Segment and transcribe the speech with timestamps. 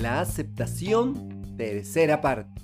[0.00, 2.62] la aceptación, tercera parte.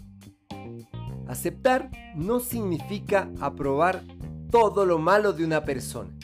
[1.26, 4.04] Aceptar no significa aprobar
[4.52, 6.16] todo lo malo de una persona.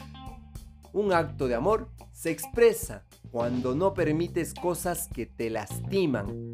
[0.92, 6.52] Un acto de amor se expresa cuando no permites cosas que te lastiman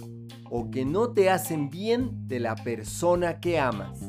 [0.51, 4.01] o que no te hacen bien de la persona que amas.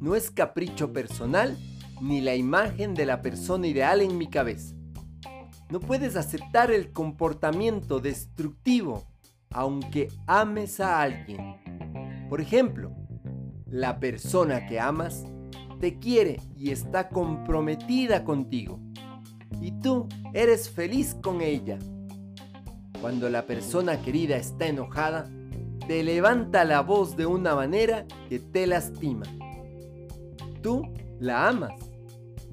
[0.00, 1.56] No es capricho personal
[2.00, 4.74] ni la imagen de la persona ideal en mi cabeza.
[5.70, 9.11] No puedes aceptar el comportamiento destructivo
[9.52, 11.56] aunque ames a alguien.
[12.28, 12.92] Por ejemplo,
[13.66, 15.24] la persona que amas
[15.80, 18.80] te quiere y está comprometida contigo.
[19.60, 21.78] Y tú eres feliz con ella.
[23.00, 25.28] Cuando la persona querida está enojada,
[25.86, 29.24] te levanta la voz de una manera que te lastima.
[30.62, 30.82] Tú
[31.18, 31.72] la amas,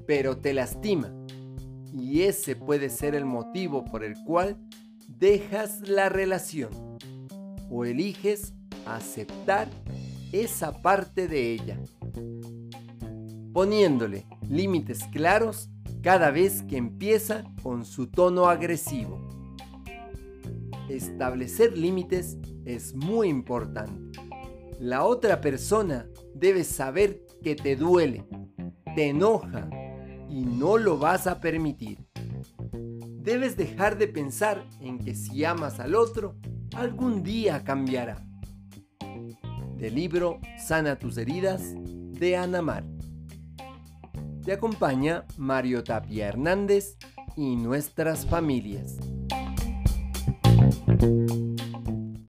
[0.06, 1.12] pero te lastima.
[1.92, 4.56] Y ese puede ser el motivo por el cual
[5.08, 6.70] dejas la relación
[7.70, 8.54] o eliges
[8.86, 9.68] aceptar
[10.32, 11.78] esa parte de ella,
[13.52, 15.68] poniéndole límites claros
[16.02, 19.18] cada vez que empieza con su tono agresivo.
[20.88, 24.20] Establecer límites es muy importante.
[24.78, 28.24] La otra persona debe saber que te duele,
[28.94, 29.68] te enoja
[30.30, 32.06] y no lo vas a permitir.
[33.22, 36.36] Debes dejar de pensar en que si amas al otro,
[36.74, 38.24] algún día cambiará.
[39.76, 42.84] Del libro Sana tus heridas de Anamar.
[44.44, 46.96] Te acompaña Mario Tapia Hernández
[47.36, 48.96] y nuestras familias.